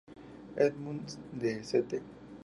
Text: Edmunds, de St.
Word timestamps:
Edmunds, 0.55 1.19
de 1.31 1.63
St. 1.63 2.01